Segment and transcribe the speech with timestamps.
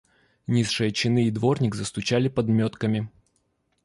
[0.47, 3.07] Низшие чины и дворник застучали подметками.